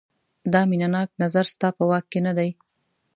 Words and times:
دا 0.53 0.61
مینه 0.69 0.87
ناک 0.95 1.09
نظر 1.23 1.45
ستا 1.53 1.67
په 1.77 1.83
واک 1.89 2.05
کې 2.11 2.19
نه 2.27 2.33
دی. 2.37 2.49